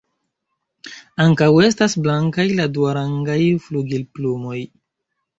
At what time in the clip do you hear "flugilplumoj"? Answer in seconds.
3.67-4.57